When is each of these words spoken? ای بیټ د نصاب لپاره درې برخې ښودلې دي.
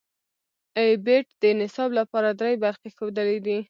ای 0.79 0.91
بیټ 1.05 1.25
د 1.41 1.43
نصاب 1.59 1.89
لپاره 1.99 2.29
درې 2.39 2.55
برخې 2.63 2.89
ښودلې 2.95 3.37
دي. 3.45 3.57